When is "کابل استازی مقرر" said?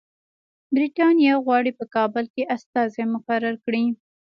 1.95-3.55